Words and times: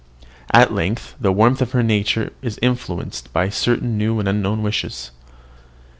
At 0.51 0.73
length 0.73 1.13
the 1.21 1.31
warmth 1.31 1.61
of 1.61 1.73
her 1.73 1.83
nature 1.83 2.33
is 2.41 2.57
influenced 2.63 3.31
by 3.33 3.49
certain 3.49 3.99
new 3.99 4.19
and 4.19 4.27
unknown 4.27 4.63
wishes. 4.63 5.11